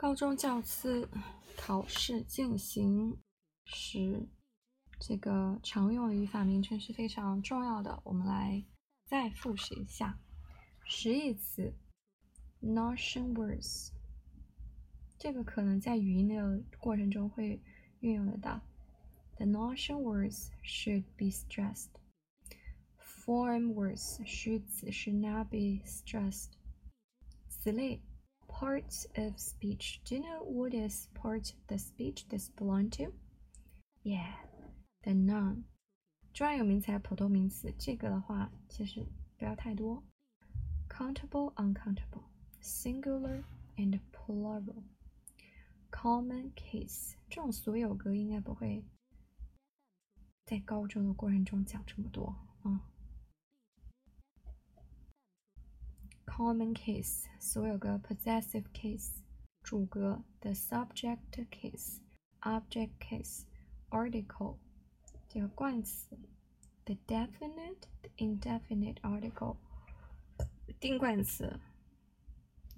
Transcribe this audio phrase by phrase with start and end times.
[0.00, 1.10] 高中教资
[1.58, 3.18] 考试进行
[3.66, 4.26] 时，
[4.98, 8.00] 这个常用的语法名称是非常重要的。
[8.04, 8.64] 我们来
[9.04, 10.18] 再复习一下
[10.86, 11.74] 实义词
[12.62, 13.90] notion words，
[15.18, 17.60] 这个可能在语音的过程中会
[17.98, 18.62] 运用得到。
[19.36, 21.90] The notion words should be stressed.
[22.98, 26.52] Form words 虚词 should not be stressed.
[27.50, 28.00] 此类
[28.49, 30.01] parts of speech.
[30.05, 33.13] Do you know what is part of the speech this belong to?
[34.03, 34.33] Yeah,
[35.03, 35.63] the noun.
[36.33, 39.05] 专有名词、普通名词，这个的话其实
[39.37, 40.03] 不要太多。
[40.89, 42.23] Countable, uncountable,
[42.61, 43.43] singular
[43.77, 44.83] and plural.
[45.91, 48.83] Common case，这种所有格应该不会
[50.45, 52.88] 在高中的过程中讲这么多啊。
[56.39, 59.21] common case 所有个 possessive case
[59.63, 61.19] 主格 the subject
[61.51, 61.99] case
[62.41, 63.43] object case
[63.89, 64.57] article
[65.27, 66.17] 这个冠词
[66.85, 69.57] the definite the indefinite article
[70.79, 71.59] 定冠词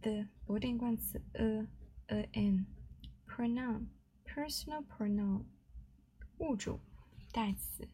[0.00, 1.66] the 不定冠词 a
[2.06, 2.66] a n
[3.26, 3.86] pronoun
[4.24, 5.44] personal pronoun
[6.38, 6.80] 物主
[7.32, 7.88] 代词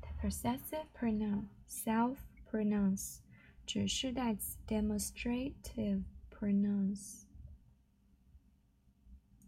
[0.00, 2.16] the possessive pronoun self
[2.50, 3.18] pronouns
[3.66, 7.24] 指示代词 demonstrative pronouns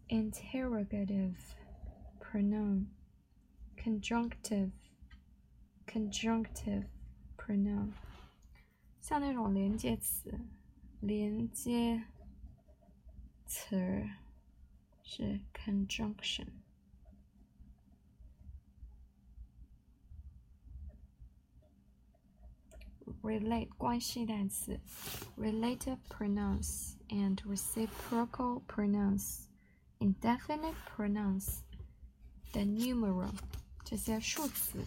[0.07, 1.35] interrogative
[2.19, 2.87] pronoun
[3.77, 4.71] conjunctive
[5.87, 6.85] conjunctive
[7.37, 7.91] pronoun
[8.99, 10.39] 像那种连接词，
[10.99, 12.03] 连接
[13.45, 14.07] 词
[15.01, 16.47] 是 conjunction。
[23.21, 24.79] relate 关系单词，
[25.37, 29.47] relative pronouns and reciprocal pronouns,
[29.99, 31.59] indefinite pronouns,
[32.51, 33.33] the numeral
[33.83, 34.85] 这些数词，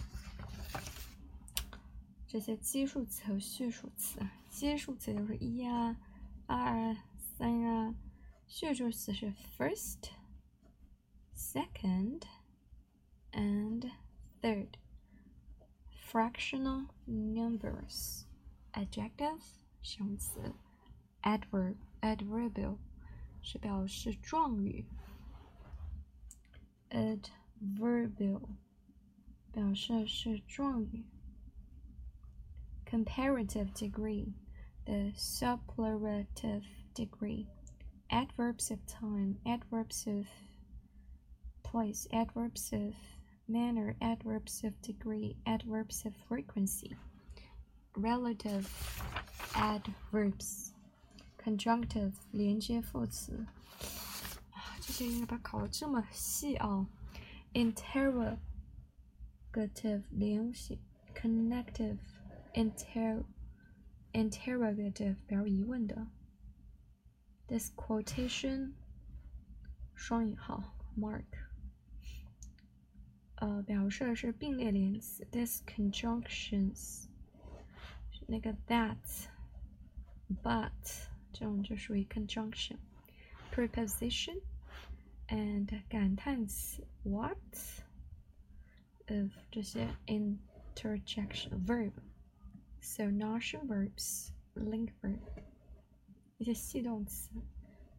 [2.26, 4.20] 这些基数词和序数词。
[4.50, 5.96] 基数词就是一啊、
[6.46, 6.96] 二、
[7.36, 7.94] 三啊，
[8.46, 10.10] 序数词是 first,
[11.36, 12.22] second,
[13.32, 13.90] and
[14.40, 14.68] third.
[16.08, 18.26] Fractional numbers.
[18.74, 19.40] adjective
[19.82, 20.54] 形容词，
[21.22, 22.78] adverb adverbial
[23.40, 24.84] 是表示状语，
[26.90, 28.48] adverbial
[29.52, 31.04] 表示是状语。
[32.84, 34.32] comparative degree
[34.84, 36.64] the superlative
[36.94, 37.46] degree
[38.08, 40.26] adverbs of time adverbs of
[41.62, 42.94] place adverbs of
[43.48, 46.96] manner adverbs of degree adverbs of frequency
[47.94, 48.66] relative
[49.54, 50.72] adverbs,
[51.38, 53.46] conjunctive 连接副词
[54.50, 56.86] 啊，这些应该把考的这么细啊。
[57.52, 58.38] interrogative
[60.10, 60.78] 连写，
[61.14, 61.98] connective
[62.54, 63.22] inter
[64.12, 66.08] interrogative 表示疑问的。
[67.46, 68.72] This quotation
[69.94, 71.24] 双引号 mark
[73.38, 75.24] 呃表示的是并列连词。
[75.30, 77.06] This conjunctions
[78.26, 80.72] 那个 that、but
[81.32, 84.40] 这种就属于 conjunction、preposition
[85.28, 87.36] and 感叹词 what
[89.08, 95.18] of 这些 interjection verb。So notion verbs, link verb
[96.38, 97.30] 一些系动词，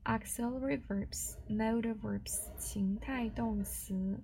[0.04, 4.20] auxiliary verbs, modal verbs 情态动词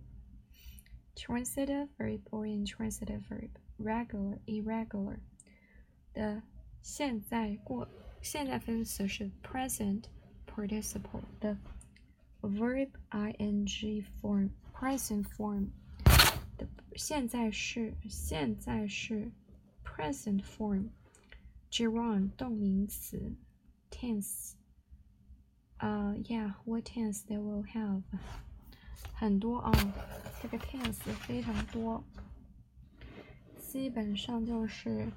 [1.15, 5.19] ，transitive verb or intransitive verb, regular, irregular。
[6.13, 6.41] 的
[6.81, 7.87] 现在过
[8.21, 10.03] 现在分词是 present
[10.45, 11.57] participle 的
[12.41, 15.67] verb ing form present form
[16.57, 19.31] 的现在式现在式
[19.83, 20.89] present form
[21.69, 23.35] gerund 动名词
[23.89, 24.53] tense
[25.77, 28.03] 啊、uh, yeah，what tense they will have
[29.13, 29.71] 很多啊，
[30.45, 32.03] 这个 tense 非常多，
[33.57, 35.11] 基本上就是。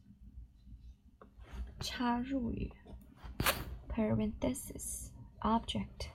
[1.80, 2.72] 插入语
[3.88, 6.08] parenthesis object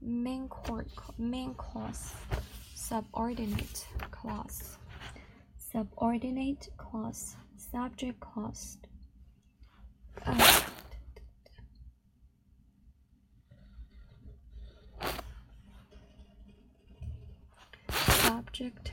[0.00, 0.88] Main, court,
[1.18, 2.12] main clause,
[2.74, 4.76] subordinate clause,
[5.56, 8.78] subordinate clause, subject clause.
[10.26, 10.60] Uh,
[18.53, 18.91] subject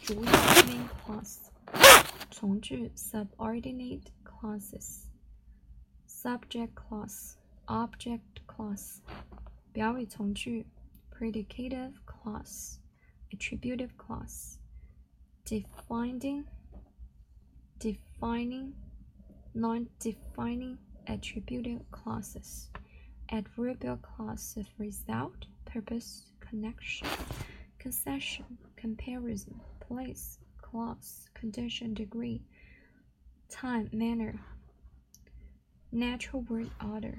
[0.00, 0.26] 主语
[0.64, 1.50] main clause
[2.30, 5.02] 从句 subordinate clauses
[6.08, 7.34] subject clause
[7.66, 9.00] object clause
[9.74, 10.64] 表尾从句
[11.10, 12.78] predicative clause
[13.30, 14.56] attributive clause
[15.44, 16.46] defining
[17.78, 18.72] defining
[19.52, 22.70] non-defining attributive clauses
[23.28, 27.06] adverbial clause of result purpose connection
[27.80, 28.44] concession
[28.84, 32.42] comparison place clause condition degree
[33.48, 34.40] time manner
[35.92, 37.18] natural word order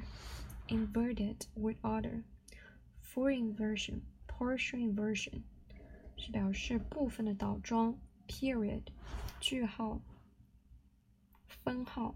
[0.69, 2.24] inverted word order,
[3.01, 5.43] full inversion, partial inversion
[6.15, 8.83] 是表示部分的倒装，period
[9.41, 10.01] 句号，
[11.48, 12.15] 分号，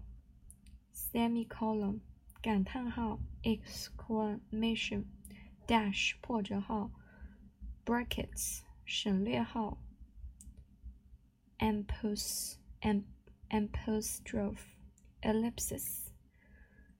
[0.94, 2.00] semicolon
[2.40, 5.04] 感叹号，exclamation
[5.66, 6.90] dash 破折号，
[7.84, 9.78] brackets 省略号，
[11.58, 13.04] ampos am
[13.48, 14.58] apostrophe
[15.22, 16.08] ellipsis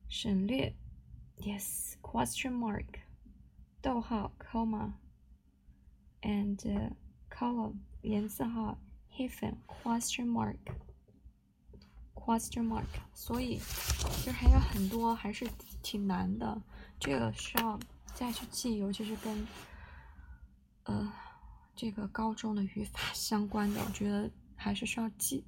[0.09, 0.75] 省略。
[1.38, 3.00] Yes, question mark,
[3.83, 4.95] 逗号 comma,
[6.23, 6.92] and uh,
[7.30, 8.78] column 连字号
[9.11, 10.56] hyphen question mark
[12.14, 12.87] question mark。
[13.12, 13.61] 所以
[14.25, 15.47] 这还有很多还是
[15.83, 16.62] 挺难的，
[16.99, 17.78] 这个需要
[18.14, 19.47] 再去记，尤其是跟
[20.85, 21.12] 呃
[21.75, 25.44] 这个高中的语法相关的，我觉得还是需要记。